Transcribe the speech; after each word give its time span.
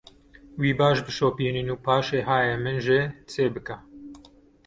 Wî 0.61 0.71
baş 0.79 0.97
bişopînin 1.07 1.67
û 1.73 1.75
paşê 1.85 2.19
hayê 2.29 2.55
min 2.63 2.77
jê 2.85 3.01
çêbike. 3.31 3.77